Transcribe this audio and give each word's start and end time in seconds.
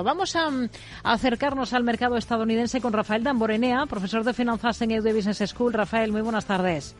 Vamos 0.00 0.36
a, 0.36 0.48
acercarnos 1.02 1.72
al 1.72 1.82
mercado 1.82 2.16
estadounidense 2.16 2.80
con 2.80 2.92
Rafael 2.92 3.24
Damborenea, 3.24 3.84
profesor 3.86 4.22
de 4.22 4.32
finanzas 4.32 4.80
en 4.80 4.92
EUD 4.92 5.12
Business 5.12 5.42
School. 5.50 5.72
Rafael, 5.72 6.12
muy 6.12 6.20
buenas 6.20 6.46
tardes. 6.46 6.94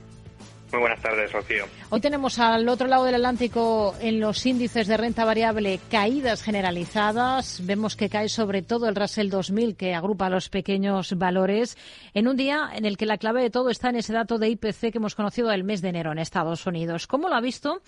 Muy 0.72 0.80
buenas 0.80 1.00
tardes, 1.00 1.32
Rocío. 1.32 1.66
Hoy 1.90 2.00
tenemos 2.00 2.40
al 2.40 2.69
otro 2.69 2.88
lado 2.88 3.04
del 3.04 3.14
Atlántico 3.14 3.95
en 4.00 4.19
los 4.19 4.45
índices 4.45 4.88
de 4.88 4.96
renta 4.96 5.24
variable 5.24 5.79
caídas 5.88 6.42
generalizadas. 6.42 7.64
Vemos 7.64 7.95
que 7.95 8.08
cae 8.08 8.29
sobre 8.29 8.62
todo 8.62 8.88
el 8.88 8.96
Russell 8.96 9.30
2000 9.30 9.76
que 9.76 9.94
agrupa 9.94 10.28
los 10.28 10.49
pequeños 10.49 11.17
valores 11.17 11.78
en 12.15 12.26
un 12.26 12.37
día 12.37 12.69
en 12.74 12.85
el 12.85 12.96
que 12.96 13.06
la 13.06 13.19
clave 13.19 13.42
de 13.42 13.51
todo 13.51 13.71
está 13.71 13.90
en 13.90 13.96
ese 13.96 14.12
dato 14.12 14.38
de 14.38 14.49
IPC 14.49 14.90
que 14.90 14.99
hemos 14.99 15.15
conocido 15.15 15.53
el 15.53 15.62
mes 15.62 15.83
de 15.83 15.90
enero 15.90 16.10
en 16.10 16.19
Estados 16.19 16.66
Unidos. 16.66 17.06
¿Cómo 17.06 17.28
lo 17.28 17.37
ha 17.37 17.41
visto 17.41 17.80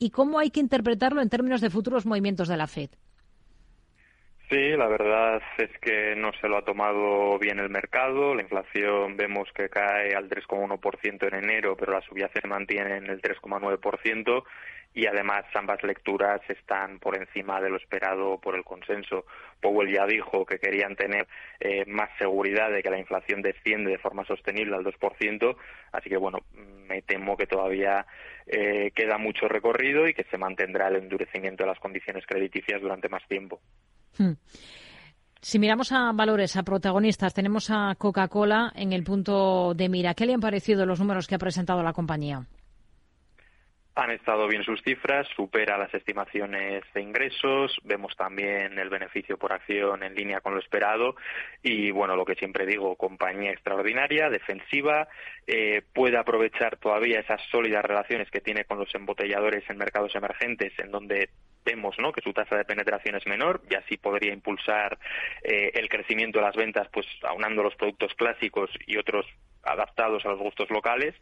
y 0.00 0.10
cómo 0.10 0.40
hay 0.40 0.50
que 0.50 0.58
interpretarlo 0.58 1.22
en 1.22 1.28
términos 1.28 1.60
de 1.60 1.70
futuros 1.70 2.04
movimientos 2.04 2.48
de 2.48 2.56
la 2.56 2.66
Fed? 2.66 2.90
Sí, 4.48 4.76
la 4.76 4.86
verdad 4.86 5.42
es 5.58 5.76
que 5.80 6.14
no 6.14 6.30
se 6.40 6.48
lo 6.48 6.58
ha 6.58 6.64
tomado 6.64 7.36
bien 7.36 7.58
el 7.58 7.68
mercado. 7.68 8.32
La 8.32 8.42
inflación 8.42 9.16
vemos 9.16 9.48
que 9.52 9.68
cae 9.68 10.14
al 10.14 10.28
3,1% 10.30 11.26
en 11.26 11.34
enero, 11.34 11.76
pero 11.76 11.92
la 11.92 12.00
subida 12.02 12.30
se 12.32 12.46
mantiene 12.46 12.98
en 12.98 13.06
el 13.10 13.20
3,9% 13.20 14.44
y 14.94 15.06
además 15.06 15.44
ambas 15.54 15.82
lecturas 15.82 16.40
están 16.48 17.00
por 17.00 17.18
encima 17.18 17.60
de 17.60 17.70
lo 17.70 17.76
esperado 17.76 18.40
por 18.40 18.54
el 18.54 18.62
consenso. 18.62 19.26
Powell 19.60 19.92
ya 19.92 20.06
dijo 20.06 20.46
que 20.46 20.60
querían 20.60 20.94
tener 20.94 21.26
eh, 21.58 21.84
más 21.86 22.08
seguridad 22.16 22.70
de 22.70 22.84
que 22.84 22.90
la 22.90 23.00
inflación 23.00 23.42
desciende 23.42 23.90
de 23.90 23.98
forma 23.98 24.24
sostenible 24.26 24.76
al 24.76 24.84
2%, 24.84 25.56
así 25.90 26.08
que 26.08 26.16
bueno, 26.16 26.38
me 26.88 27.02
temo 27.02 27.36
que 27.36 27.48
todavía 27.48 28.06
eh, 28.46 28.92
queda 28.94 29.18
mucho 29.18 29.48
recorrido 29.48 30.06
y 30.08 30.14
que 30.14 30.24
se 30.30 30.38
mantendrá 30.38 30.86
el 30.86 30.96
endurecimiento 30.96 31.64
de 31.64 31.70
las 31.70 31.80
condiciones 31.80 32.24
crediticias 32.26 32.80
durante 32.80 33.08
más 33.08 33.26
tiempo. 33.26 33.60
Hmm. 34.18 34.32
Si 35.40 35.60
miramos 35.60 35.92
a 35.92 36.10
valores, 36.12 36.56
a 36.56 36.64
protagonistas, 36.64 37.32
tenemos 37.32 37.70
a 37.70 37.94
Coca-Cola 37.96 38.72
en 38.74 38.92
el 38.92 39.04
punto 39.04 39.74
de 39.74 39.88
mira. 39.88 40.14
¿Qué 40.14 40.26
le 40.26 40.34
han 40.34 40.40
parecido 40.40 40.86
los 40.86 40.98
números 40.98 41.28
que 41.28 41.36
ha 41.36 41.38
presentado 41.38 41.84
la 41.84 41.92
compañía? 41.92 42.46
Han 43.94 44.10
estado 44.10 44.46
bien 44.48 44.62
sus 44.64 44.82
cifras, 44.82 45.26
supera 45.36 45.78
las 45.78 45.94
estimaciones 45.94 46.82
de 46.92 47.00
ingresos, 47.00 47.78
vemos 47.84 48.14
también 48.16 48.78
el 48.78 48.90
beneficio 48.90 49.38
por 49.38 49.52
acción 49.52 50.02
en 50.02 50.14
línea 50.14 50.40
con 50.40 50.52
lo 50.52 50.60
esperado 50.60 51.14
y, 51.62 51.92
bueno, 51.92 52.14
lo 52.14 52.26
que 52.26 52.34
siempre 52.34 52.66
digo, 52.66 52.96
compañía 52.96 53.52
extraordinaria, 53.52 54.28
defensiva, 54.28 55.08
eh, 55.46 55.80
puede 55.94 56.18
aprovechar 56.18 56.76
todavía 56.76 57.20
esas 57.20 57.40
sólidas 57.50 57.84
relaciones 57.84 58.30
que 58.30 58.42
tiene 58.42 58.64
con 58.64 58.78
los 58.78 58.94
embotelladores 58.94 59.64
en 59.70 59.78
mercados 59.78 60.14
emergentes, 60.14 60.72
en 60.78 60.90
donde 60.90 61.30
vemos 61.66 61.96
¿no? 61.98 62.12
que 62.12 62.22
su 62.22 62.32
tasa 62.32 62.56
de 62.56 62.64
penetración 62.64 63.16
es 63.16 63.26
menor 63.26 63.60
y 63.68 63.74
así 63.74 63.98
podría 63.98 64.32
impulsar 64.32 64.98
eh, 65.42 65.72
el 65.74 65.88
crecimiento 65.88 66.38
de 66.38 66.44
las 66.46 66.56
ventas 66.56 66.88
pues 66.90 67.06
aunando 67.24 67.62
los 67.62 67.74
productos 67.74 68.14
clásicos 68.14 68.70
y 68.86 68.96
otros 68.96 69.26
adaptados 69.66 70.24
a 70.24 70.28
los 70.28 70.38
gustos 70.38 70.70
locales 70.70 71.14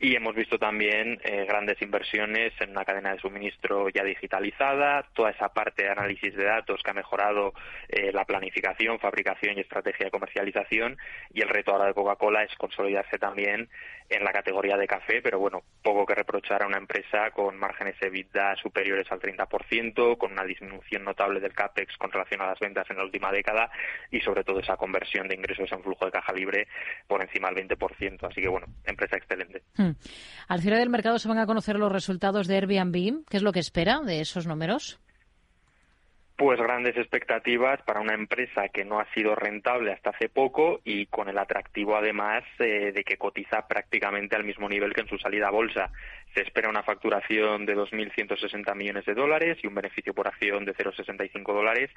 y 0.00 0.14
hemos 0.14 0.34
visto 0.34 0.58
también 0.58 1.20
eh, 1.24 1.44
grandes 1.46 1.80
inversiones 1.82 2.52
en 2.60 2.70
una 2.70 2.84
cadena 2.84 3.12
de 3.12 3.20
suministro 3.20 3.88
ya 3.88 4.04
digitalizada, 4.04 5.04
toda 5.12 5.30
esa 5.30 5.48
parte 5.48 5.82
de 5.82 5.90
análisis 5.90 6.34
de 6.36 6.44
datos 6.44 6.80
que 6.82 6.90
ha 6.90 6.94
mejorado 6.94 7.52
eh, 7.88 8.12
la 8.12 8.24
planificación, 8.24 9.00
fabricación 9.00 9.56
y 9.56 9.60
estrategia 9.60 10.06
de 10.06 10.12
comercialización 10.12 10.96
y 11.34 11.42
el 11.42 11.48
reto 11.48 11.72
ahora 11.72 11.86
de 11.86 11.94
Coca-Cola 11.94 12.44
es 12.44 12.54
consolidarse 12.56 13.18
también 13.18 13.68
en 14.08 14.24
la 14.24 14.32
categoría 14.32 14.76
de 14.76 14.86
café, 14.86 15.20
pero 15.20 15.38
bueno, 15.38 15.62
poco 15.82 16.06
que 16.06 16.14
reprochar 16.14 16.62
a 16.62 16.66
una 16.66 16.78
empresa 16.78 17.30
con 17.32 17.58
márgenes 17.58 17.96
EBITDA 18.00 18.56
superiores 18.56 19.10
al 19.10 19.20
30%, 19.20 20.16
con 20.16 20.32
una 20.32 20.44
disminución 20.44 21.04
notable 21.04 21.40
del 21.40 21.52
CAPEX 21.52 21.96
con 21.96 22.10
relación 22.10 22.40
a 22.40 22.46
las 22.46 22.58
ventas 22.58 22.88
en 22.88 22.96
la 22.96 23.04
última 23.04 23.32
década 23.32 23.70
y 24.10 24.20
sobre 24.20 24.44
todo 24.44 24.60
esa 24.60 24.76
conversión 24.76 25.28
de 25.28 25.34
ingresos 25.34 25.70
en 25.72 25.82
flujo 25.82 26.06
de 26.06 26.12
caja 26.12 26.32
libre 26.32 26.68
por 27.06 27.20
encima 27.20 27.50
del 27.50 27.68
20%. 27.68 27.87
Así 28.26 28.40
que 28.40 28.48
bueno, 28.48 28.66
empresa 28.84 29.16
excelente. 29.16 29.62
Hmm. 29.76 29.92
Al 30.48 30.60
cierre 30.60 30.78
del 30.78 30.90
mercado 30.90 31.18
se 31.18 31.28
van 31.28 31.38
a 31.38 31.46
conocer 31.46 31.76
los 31.76 31.92
resultados 31.92 32.46
de 32.46 32.56
Airbnb. 32.56 33.24
¿Qué 33.28 33.36
es 33.36 33.42
lo 33.42 33.52
que 33.52 33.60
espera 33.60 34.00
de 34.00 34.20
esos 34.20 34.46
números? 34.46 35.00
pues 36.38 36.60
grandes 36.60 36.96
expectativas 36.96 37.82
para 37.82 38.00
una 38.00 38.14
empresa 38.14 38.68
que 38.68 38.84
no 38.84 39.00
ha 39.00 39.12
sido 39.12 39.34
rentable 39.34 39.92
hasta 39.92 40.10
hace 40.10 40.28
poco 40.28 40.80
y 40.84 41.06
con 41.06 41.28
el 41.28 41.36
atractivo 41.36 41.96
además 41.96 42.44
eh, 42.60 42.92
de 42.94 43.02
que 43.02 43.16
cotiza 43.16 43.66
prácticamente 43.66 44.36
al 44.36 44.44
mismo 44.44 44.68
nivel 44.68 44.94
que 44.94 45.00
en 45.00 45.08
su 45.08 45.18
salida 45.18 45.48
a 45.48 45.50
bolsa. 45.50 45.90
Se 46.34 46.42
espera 46.42 46.68
una 46.68 46.82
facturación 46.82 47.66
de 47.66 47.76
2.160 47.76 48.74
millones 48.74 49.04
de 49.04 49.14
dólares 49.14 49.58
y 49.62 49.66
un 49.66 49.74
beneficio 49.74 50.14
por 50.14 50.28
acción 50.28 50.64
de 50.64 50.74
0,65 50.74 51.54
dólares 51.54 51.90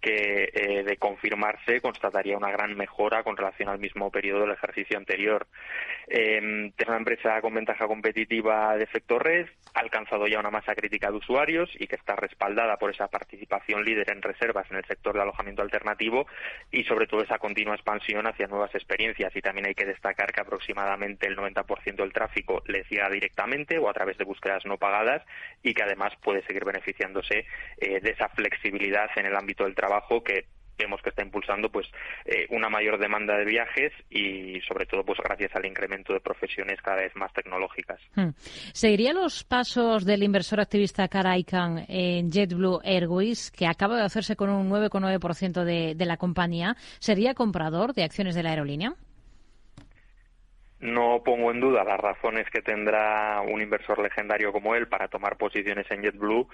que 0.00 0.50
eh, 0.52 0.82
de 0.84 0.96
confirmarse 0.96 1.80
constataría 1.80 2.36
una 2.36 2.50
gran 2.50 2.76
mejora 2.76 3.22
con 3.22 3.36
relación 3.36 3.68
al 3.68 3.78
mismo 3.78 4.10
periodo 4.10 4.42
del 4.42 4.52
ejercicio 4.52 4.98
anterior. 4.98 5.46
Eh, 6.08 6.72
es 6.76 6.88
una 6.88 6.96
empresa 6.96 7.40
con 7.40 7.54
ventaja 7.54 7.86
competitiva 7.86 8.76
de 8.76 8.84
efecto 8.84 9.18
red, 9.18 9.46
ha 9.74 9.80
alcanzado 9.80 10.26
ya 10.26 10.40
una 10.40 10.50
masa 10.50 10.74
crítica 10.74 11.10
de 11.10 11.16
usuarios 11.16 11.70
y 11.78 11.86
que 11.86 11.96
está 11.96 12.16
respaldada 12.16 12.76
por 12.76 12.90
esa 12.90 13.08
participación 13.08 13.84
líder 13.84 14.10
en 14.10 14.22
reservas 14.22 14.70
en 14.70 14.76
el 14.78 14.84
sector 14.84 15.14
de 15.14 15.22
alojamiento 15.22 15.62
alternativo 15.62 16.26
y 16.70 16.84
sobre 16.84 17.06
todo 17.06 17.22
esa 17.22 17.38
continua 17.38 17.74
expansión 17.74 18.26
hacia 18.26 18.46
nuevas 18.46 18.74
experiencias. 18.74 19.34
Y 19.34 19.40
también 19.40 19.66
hay 19.66 19.74
que 19.74 19.84
destacar 19.84 20.32
que 20.32 20.40
aproximadamente 20.40 21.26
el 21.26 21.36
90% 21.36 21.96
del 21.96 22.12
tráfico 22.12 22.62
le 22.66 22.84
llega 22.88 23.08
directamente 23.10 23.73
o 23.78 23.88
a 23.88 23.92
través 23.92 24.18
de 24.18 24.24
búsquedas 24.24 24.64
no 24.64 24.76
pagadas 24.76 25.22
y 25.62 25.74
que 25.74 25.82
además 25.82 26.12
puede 26.22 26.42
seguir 26.46 26.64
beneficiándose 26.64 27.46
eh, 27.78 28.00
de 28.00 28.10
esa 28.10 28.28
flexibilidad 28.30 29.08
en 29.16 29.26
el 29.26 29.36
ámbito 29.36 29.64
del 29.64 29.74
trabajo 29.74 30.22
que 30.22 30.46
vemos 30.76 31.00
que 31.02 31.10
está 31.10 31.22
impulsando 31.22 31.70
pues 31.70 31.86
eh, 32.24 32.46
una 32.50 32.68
mayor 32.68 32.98
demanda 32.98 33.36
de 33.36 33.44
viajes 33.44 33.92
y 34.10 34.60
sobre 34.62 34.86
todo 34.86 35.04
pues 35.04 35.18
gracias 35.22 35.54
al 35.54 35.66
incremento 35.66 36.12
de 36.12 36.20
profesiones 36.20 36.80
cada 36.82 37.02
vez 37.02 37.14
más 37.14 37.32
tecnológicas. 37.32 38.00
Hmm. 38.14 38.30
¿Seguiría 38.72 39.12
los 39.12 39.44
pasos 39.44 40.04
del 40.04 40.22
inversor 40.22 40.60
activista 40.60 41.08
Cara 41.08 41.36
Icahn 41.38 41.84
en 41.88 42.30
JetBlue 42.30 42.80
Airways, 42.84 43.50
que 43.50 43.66
acaba 43.66 43.96
de 43.96 44.02
hacerse 44.02 44.36
con 44.36 44.50
un 44.50 44.70
9,9% 44.70 45.64
de, 45.64 45.94
de 45.94 46.06
la 46.06 46.16
compañía? 46.16 46.76
¿Sería 46.98 47.34
comprador 47.34 47.94
de 47.94 48.04
acciones 48.04 48.34
de 48.34 48.42
la 48.42 48.50
aerolínea? 48.50 48.94
No 50.84 51.22
pongo 51.24 51.50
en 51.50 51.60
duda 51.60 51.82
las 51.82 51.98
razones 51.98 52.44
que 52.50 52.60
tendrá 52.60 53.40
un 53.40 53.62
inversor 53.62 53.98
legendario 54.02 54.52
como 54.52 54.74
él 54.74 54.86
para 54.86 55.08
tomar 55.08 55.38
posiciones 55.38 55.90
en 55.90 56.02
JetBlue, 56.02 56.46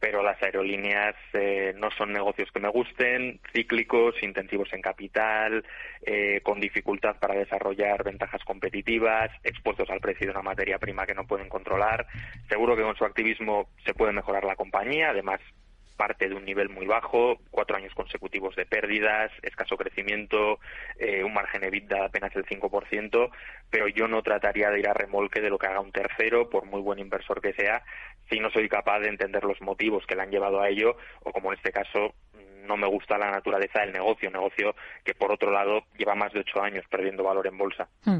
pero 0.00 0.22
las 0.22 0.42
aerolíneas 0.42 1.14
eh, 1.34 1.74
no 1.76 1.90
son 1.90 2.10
negocios 2.10 2.50
que 2.50 2.60
me 2.60 2.70
gusten, 2.70 3.40
cíclicos, 3.52 4.14
intensivos 4.22 4.72
en 4.72 4.80
capital, 4.80 5.66
eh, 6.00 6.40
con 6.42 6.60
dificultad 6.60 7.16
para 7.20 7.34
desarrollar 7.34 8.02
ventajas 8.04 8.42
competitivas, 8.44 9.30
expuestos 9.42 9.90
al 9.90 10.00
precio 10.00 10.28
de 10.28 10.32
una 10.32 10.40
materia 10.40 10.78
prima 10.78 11.04
que 11.04 11.14
no 11.14 11.26
pueden 11.26 11.50
controlar. 11.50 12.06
Seguro 12.48 12.76
que 12.76 12.84
con 12.84 12.96
su 12.96 13.04
activismo 13.04 13.68
se 13.84 13.92
puede 13.92 14.12
mejorar 14.12 14.44
la 14.44 14.56
compañía, 14.56 15.10
además 15.10 15.40
parte 15.96 16.28
de 16.28 16.34
un 16.34 16.44
nivel 16.44 16.68
muy 16.68 16.86
bajo, 16.86 17.38
cuatro 17.50 17.76
años 17.76 17.94
consecutivos 17.94 18.56
de 18.56 18.66
pérdidas, 18.66 19.30
escaso 19.42 19.76
crecimiento, 19.76 20.58
eh, 20.98 21.22
un 21.24 21.32
margen 21.32 21.64
EBITDA 21.64 22.06
apenas 22.06 22.34
el 22.36 22.44
5%, 22.44 23.30
pero 23.70 23.88
yo 23.88 24.08
no 24.08 24.22
trataría 24.22 24.70
de 24.70 24.80
ir 24.80 24.88
a 24.88 24.94
remolque 24.94 25.40
de 25.40 25.50
lo 25.50 25.58
que 25.58 25.66
haga 25.66 25.80
un 25.80 25.92
tercero, 25.92 26.50
por 26.50 26.64
muy 26.66 26.80
buen 26.80 26.98
inversor 26.98 27.40
que 27.40 27.52
sea, 27.52 27.82
si 28.28 28.40
no 28.40 28.50
soy 28.50 28.68
capaz 28.68 29.00
de 29.00 29.08
entender 29.08 29.44
los 29.44 29.60
motivos 29.60 30.04
que 30.06 30.16
le 30.16 30.22
han 30.22 30.30
llevado 30.30 30.60
a 30.60 30.68
ello, 30.68 30.96
o 31.22 31.32
como 31.32 31.52
en 31.52 31.58
este 31.58 31.72
caso, 31.72 32.14
no 32.66 32.76
me 32.76 32.88
gusta 32.88 33.18
la 33.18 33.30
naturaleza 33.30 33.80
del 33.80 33.92
negocio, 33.92 34.28
un 34.28 34.34
negocio 34.34 34.74
que 35.04 35.14
por 35.14 35.32
otro 35.32 35.50
lado 35.50 35.80
lleva 35.96 36.14
más 36.14 36.32
de 36.32 36.40
ocho 36.40 36.62
años 36.62 36.84
perdiendo 36.90 37.22
valor 37.22 37.46
en 37.46 37.58
bolsa. 37.58 37.88
Hmm. 38.04 38.18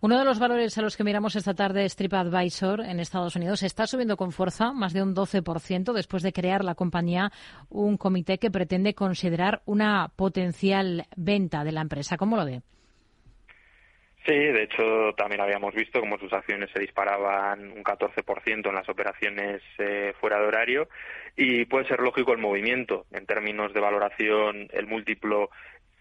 Uno 0.00 0.18
de 0.18 0.24
los 0.24 0.38
valores 0.38 0.76
a 0.78 0.82
los 0.82 0.96
que 0.96 1.04
miramos 1.04 1.36
esta 1.36 1.54
tarde 1.54 1.84
es 1.84 1.96
TripAdvisor 1.96 2.80
en 2.80 3.00
Estados 3.00 3.36
Unidos. 3.36 3.62
Está 3.62 3.86
subiendo 3.86 4.16
con 4.16 4.32
fuerza, 4.32 4.72
más 4.72 4.92
de 4.92 5.02
un 5.02 5.14
12%, 5.14 5.92
después 5.92 6.22
de 6.22 6.32
crear 6.32 6.64
la 6.64 6.74
compañía 6.74 7.30
un 7.68 7.96
comité 7.96 8.38
que 8.38 8.50
pretende 8.50 8.94
considerar 8.94 9.62
una 9.64 10.10
potencial 10.16 11.06
venta 11.16 11.64
de 11.64 11.72
la 11.72 11.82
empresa. 11.82 12.16
¿Cómo 12.16 12.36
lo 12.36 12.44
ve? 12.44 12.62
Sí, 14.24 14.34
de 14.34 14.62
hecho 14.62 15.14
también 15.16 15.40
habíamos 15.40 15.74
visto 15.74 15.98
cómo 15.98 16.16
sus 16.16 16.32
acciones 16.32 16.70
se 16.72 16.78
disparaban 16.78 17.72
un 17.72 17.82
14% 17.82 18.68
en 18.68 18.74
las 18.74 18.88
operaciones 18.88 19.62
eh, 19.78 20.14
fuera 20.20 20.38
de 20.38 20.46
horario 20.46 20.88
y 21.36 21.64
puede 21.64 21.88
ser 21.88 21.98
lógico 22.00 22.32
el 22.32 22.38
movimiento. 22.38 23.06
En 23.10 23.26
términos 23.26 23.74
de 23.74 23.80
valoración, 23.80 24.68
el 24.72 24.86
múltiplo 24.86 25.50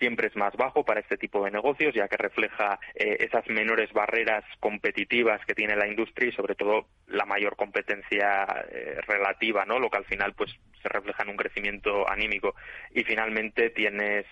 siempre 0.01 0.29
es 0.29 0.35
más 0.35 0.55
bajo 0.57 0.83
para 0.83 0.99
este 0.99 1.15
tipo 1.15 1.45
de 1.45 1.51
negocios, 1.51 1.93
ya 1.93 2.07
que 2.07 2.17
refleja 2.17 2.79
eh, 2.95 3.17
esas 3.19 3.47
menores 3.47 3.93
barreras 3.93 4.43
competitivas 4.59 5.45
que 5.45 5.53
tiene 5.53 5.75
la 5.75 5.87
industria 5.87 6.29
y 6.29 6.31
sobre 6.31 6.55
todo 6.55 6.87
la 7.07 7.25
mayor 7.25 7.55
competencia 7.55 8.47
eh, 8.71 8.97
relativa, 9.05 9.63
¿no? 9.65 9.77
Lo 9.77 9.91
que 9.91 9.99
al 9.99 10.05
final 10.05 10.33
pues 10.33 10.49
se 10.81 10.89
refleja 10.89 11.21
en 11.21 11.29
un 11.29 11.37
crecimiento 11.37 12.09
anímico. 12.09 12.55
Y 12.95 13.03
finalmente 13.03 13.69
tienes 13.69 14.25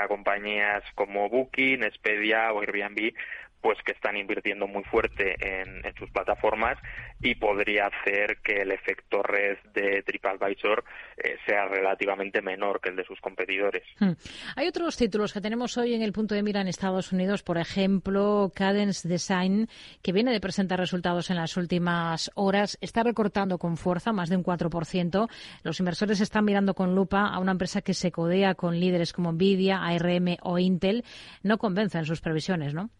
a 0.00 0.06
compañías 0.06 0.84
como 0.94 1.28
Booking, 1.28 1.82
Expedia 1.82 2.52
o 2.52 2.60
Airbnb 2.60 3.12
pues 3.60 3.78
que 3.84 3.92
están 3.92 4.16
invirtiendo 4.16 4.66
muy 4.66 4.84
fuerte 4.84 5.34
en, 5.40 5.82
sus 5.98 6.10
plataformas 6.10 6.76
y 7.20 7.34
podría 7.36 7.86
hacer 7.86 8.38
que 8.42 8.60
el 8.62 8.70
efecto 8.70 9.22
red 9.22 9.56
de 9.72 10.02
TripAdvisor 10.02 10.84
eh, 11.16 11.36
sea 11.46 11.66
relativamente 11.66 12.42
menor 12.42 12.80
que 12.80 12.90
el 12.90 12.96
de 12.96 13.04
sus 13.04 13.20
competidores. 13.20 13.82
Hmm. 13.98 14.12
Hay 14.56 14.68
otros 14.68 14.96
títulos 14.96 15.32
que 15.32 15.40
tenemos 15.40 15.76
hoy 15.78 15.94
en 15.94 16.02
el 16.02 16.12
punto 16.12 16.34
de 16.34 16.42
mira 16.42 16.60
en 16.60 16.68
Estados 16.68 17.12
Unidos, 17.12 17.42
por 17.42 17.56
ejemplo, 17.58 18.52
Cadence 18.54 19.08
Design, 19.08 19.68
que 20.02 20.12
viene 20.12 20.32
de 20.32 20.40
presentar 20.40 20.78
resultados 20.78 21.30
en 21.30 21.36
las 21.36 21.56
últimas 21.56 22.30
horas, 22.34 22.76
está 22.80 23.02
recortando 23.02 23.58
con 23.58 23.76
fuerza 23.76 24.12
más 24.12 24.28
de 24.28 24.36
un 24.36 24.44
4%. 24.44 25.28
Los 25.62 25.80
inversores 25.80 26.20
están 26.20 26.44
mirando 26.44 26.74
con 26.74 26.94
lupa 26.94 27.26
a 27.26 27.38
una 27.38 27.52
empresa 27.52 27.82
que 27.82 27.94
se 27.94 28.12
codea 28.12 28.54
con 28.54 28.78
líderes 28.78 29.12
como 29.12 29.32
Nvidia, 29.32 29.82
ARM 29.82 30.36
o 30.42 30.58
Intel. 30.58 31.04
No 31.42 31.58
convencen 31.58 32.04
sus 32.04 32.20
previsiones, 32.20 32.74
¿no? 32.74 32.90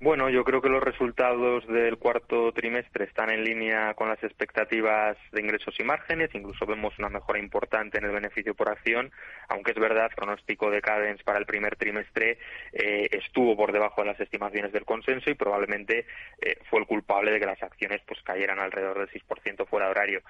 Bueno, 0.00 0.30
yo 0.30 0.44
creo 0.44 0.62
que 0.62 0.68
los 0.68 0.80
resultados 0.80 1.66
del 1.66 1.98
cuarto 1.98 2.52
trimestre 2.52 3.04
están 3.06 3.30
en 3.30 3.42
línea 3.42 3.94
con 3.94 4.08
las 4.08 4.22
expectativas 4.22 5.16
de 5.32 5.40
ingresos 5.40 5.74
y 5.80 5.82
márgenes. 5.82 6.32
Incluso 6.34 6.66
vemos 6.66 6.96
una 7.00 7.08
mejora 7.08 7.40
importante 7.40 7.98
en 7.98 8.04
el 8.04 8.12
beneficio 8.12 8.54
por 8.54 8.70
acción, 8.70 9.10
aunque 9.48 9.72
es 9.72 9.76
verdad, 9.76 10.06
el 10.08 10.14
pronóstico 10.14 10.70
de 10.70 10.80
Cadence 10.80 11.24
para 11.24 11.40
el 11.40 11.46
primer 11.46 11.74
trimestre 11.74 12.38
eh, 12.72 13.08
estuvo 13.10 13.56
por 13.56 13.72
debajo 13.72 14.02
de 14.02 14.06
las 14.12 14.20
estimaciones 14.20 14.72
del 14.72 14.84
consenso 14.84 15.30
y 15.30 15.34
probablemente 15.34 16.06
eh, 16.42 16.58
fue 16.70 16.78
el 16.78 16.86
culpable 16.86 17.32
de 17.32 17.40
que 17.40 17.46
las 17.46 17.62
acciones 17.64 18.00
pues 18.06 18.22
cayeran 18.22 18.60
alrededor 18.60 19.00
del 19.00 19.08
6% 19.08 19.66
fuera 19.66 19.86
de 19.86 19.90
horario. 19.90 20.22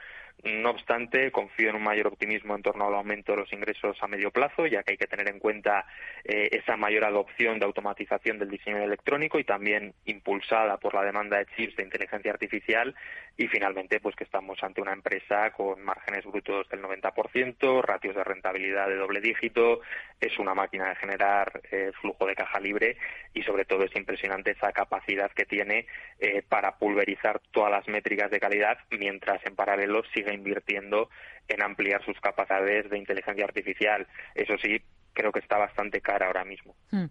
No 0.45 0.71
obstante, 0.71 1.33
confío 1.33 1.71
en 1.71 1.77
un 1.77 1.83
mayor 1.83 2.07
optimismo 2.07 2.55
en 2.55 2.63
torno 2.63 2.87
al 2.87 2.95
aumento 2.95 3.33
de 3.33 3.39
los 3.39 3.53
ingresos 3.53 3.97
a 4.01 4.07
medio 4.07 4.31
plazo, 4.31 4.67
ya 4.67 4.85
que 4.85 4.93
hay 4.93 4.97
que 4.97 5.09
tener 5.09 5.29
en 5.29 5.41
cuenta 5.41 5.85
eh, 6.23 6.49
esa 6.53 6.77
mayor 6.77 7.05
adopción 7.05 7.59
de 7.59 7.65
automatización 7.65 8.39
del 8.39 8.49
diseño 8.49 8.79
electrónico 8.79 9.41
y 9.41 9.45
también 9.45 9.95
impulsada 10.05 10.77
por 10.77 10.95
la 10.95 11.03
demanda 11.03 11.39
de 11.39 11.47
chips 11.57 11.75
de 11.75 11.83
inteligencia 11.83 12.31
artificial 12.31 12.95
y 13.39 13.47
finalmente 13.47 14.01
pues 14.01 14.17
que 14.17 14.25
estamos 14.25 14.63
ante 14.65 14.83
una 14.83 14.93
empresa 14.93 15.53
con 15.53 15.81
márgenes 15.83 16.27
brutos 16.27 16.69
del 16.69 16.83
90%, 16.83 17.83
ratios 17.83 18.17
de 18.17 18.25
rentabilidad 18.25 18.89
de 18.89 18.97
doble 18.97 19.21
dígito, 19.21 19.81
es 20.21 20.37
una 20.41 20.55
máquina 20.55 20.89
de 20.89 20.97
generar 20.97 21.61
eh, 21.71 21.93
flujo 22.01 22.27
de 22.27 22.35
caja 22.35 22.59
libre 22.59 22.97
y 23.33 23.45
sobre 23.45 23.65
todo 23.65 23.85
es 23.85 23.95
impresionante 23.95 24.51
esa 24.51 24.73
capacidad 24.73 25.31
que 25.31 25.47
tiene 25.47 25.87
eh, 26.19 26.43
para 26.49 26.79
pulverizar 26.79 27.41
todas 27.53 27.71
las 27.71 27.87
métricas 27.87 28.29
de 28.33 28.41
calidad 28.41 28.79
mientras 28.91 29.41
en 29.47 29.55
paralelo 29.55 30.03
sigue 30.13 30.35
invirtiendo 30.35 31.09
en 31.47 31.63
ampliar 31.63 32.05
sus 32.05 32.21
capacidades 32.21 32.91
de 32.91 32.99
inteligencia 32.99 33.45
artificial. 33.45 34.09
Eso 34.35 34.59
sí, 34.59 34.83
creo 35.19 35.33
que 35.33 35.41
está 35.41 35.59
bastante 35.59 36.01
cara 36.01 36.27
ahora 36.29 36.45
mismo. 36.45 36.77
Hmm. 36.93 37.07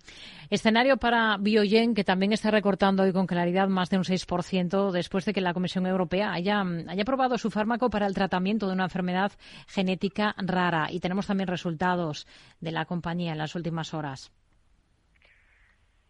Escenario 0.49 0.95
para 0.95 1.35
Biogen, 1.37 1.93
que 1.93 2.05
también 2.05 2.31
está 2.31 2.49
recortando 2.51 3.03
hoy 3.03 3.11
con 3.11 3.27
claridad 3.27 3.67
más 3.67 3.89
de 3.89 3.97
un 3.97 4.05
6% 4.05 4.91
después 4.91 5.25
de 5.25 5.33
que 5.33 5.41
la 5.41 5.53
Comisión 5.53 5.85
Europea 5.85 6.31
haya, 6.31 6.61
haya 6.61 7.01
aprobado 7.01 7.37
su 7.37 7.51
fármaco 7.51 7.89
para 7.89 8.07
el 8.07 8.13
tratamiento 8.13 8.67
de 8.67 8.73
una 8.73 8.85
enfermedad 8.85 9.33
genética 9.67 10.33
rara. 10.37 10.87
Y 10.89 11.01
tenemos 11.01 11.27
también 11.27 11.49
resultados 11.49 12.27
de 12.61 12.71
la 12.71 12.85
compañía 12.85 13.33
en 13.33 13.39
las 13.39 13.55
últimas 13.55 13.93
horas. 13.93 14.31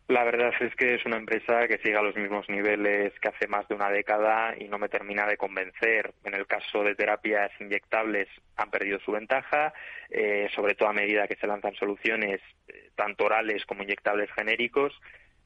La 0.08 0.24
verdad 0.24 0.54
es 0.62 0.74
que 0.76 0.96
es 0.96 1.06
una 1.06 1.18
empresa 1.18 1.68
que 1.68 1.80
sigue 1.80 1.98
a 1.98 2.02
los 2.02 2.16
mismos 2.16 2.48
niveles 2.48 3.12
que 3.20 3.28
hace 3.28 3.46
más 3.46 3.68
de 3.68 3.76
una 3.76 3.90
década 3.90 4.56
y 4.58 4.70
no 4.70 4.80
me 4.80 4.88
termina 4.88 5.26
de 5.26 5.36
convencer. 5.36 6.14
En 6.24 6.34
el 6.34 6.48
caso 6.48 6.82
de 6.82 6.96
terapias 6.96 7.52
inyectables 7.60 8.30
han 8.56 8.72
perdido 8.72 9.00
su 9.00 9.12
ventaja, 9.12 9.74
eh, 10.10 10.48
sobre 10.56 10.76
todo 10.76 10.88
a 10.88 10.94
medida 10.94 11.28
que 11.28 11.36
se 11.36 11.46
lanzan 11.46 11.76
soluciones 11.76 12.40
eh, 12.70 12.90
tanto 12.96 13.26
orales 13.26 13.66
como 13.66 13.84
inyectables 13.84 14.32
genéricos 14.32 14.94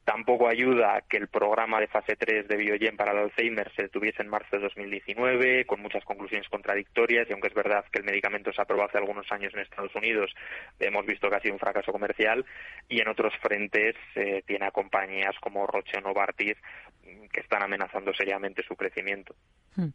Tampoco 0.04 0.48
ayuda 0.48 1.02
que 1.08 1.16
el 1.16 1.28
programa 1.28 1.78
de 1.78 1.86
fase 1.86 2.16
3 2.16 2.48
de 2.48 2.56
Biogen 2.56 2.96
para 2.96 3.12
el 3.12 3.18
Alzheimer 3.18 3.70
se 3.76 3.82
detuviese 3.82 4.22
en 4.22 4.28
marzo 4.28 4.56
de 4.56 4.62
2019, 4.62 5.64
con 5.64 5.80
muchas 5.80 6.04
conclusiones 6.04 6.48
contradictorias, 6.48 7.28
y 7.28 7.32
aunque 7.32 7.48
es 7.48 7.54
verdad 7.54 7.84
que 7.92 8.00
el 8.00 8.04
medicamento 8.04 8.52
se 8.52 8.60
aprobó 8.60 8.84
hace 8.84 8.98
algunos 8.98 9.30
años 9.30 9.54
en 9.54 9.60
Estados 9.60 9.94
Unidos, 9.94 10.32
hemos 10.80 11.06
visto 11.06 11.30
que 11.30 11.36
ha 11.36 11.40
sido 11.40 11.54
un 11.54 11.60
fracaso 11.60 11.92
comercial, 11.92 12.44
y 12.88 13.00
en 13.00 13.08
otros 13.08 13.32
frentes 13.40 13.94
eh, 14.16 14.42
tiene 14.44 14.66
a 14.66 14.72
compañías 14.72 15.36
como 15.40 15.68
Roche 15.68 15.98
o 15.98 16.00
Novartis 16.00 16.56
mm, 17.04 17.28
que 17.28 17.40
están 17.40 17.62
amenazando 17.62 18.12
seriamente 18.12 18.64
su 18.66 18.74
crecimiento. 18.74 19.36
Hmm. 19.76 19.90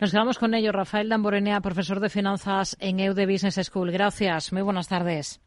Nos 0.00 0.10
quedamos 0.10 0.38
con 0.38 0.54
ello. 0.54 0.72
Rafael 0.72 1.10
Damborenea, 1.10 1.60
profesor 1.60 2.00
de 2.00 2.08
finanzas 2.08 2.78
en 2.80 2.98
EUDE 2.98 3.26
Business 3.26 3.60
School. 3.62 3.92
Gracias. 3.92 4.52
Muy 4.54 4.62
buenas 4.62 4.88
tardes. 4.88 5.40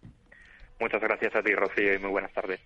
Muchas 0.80 1.02
gracias 1.02 1.36
a 1.36 1.42
ti, 1.42 1.54
Rocío, 1.54 1.94
y 1.94 2.00
muy 2.00 2.12
buenas 2.12 2.34
tardes. 2.34 2.60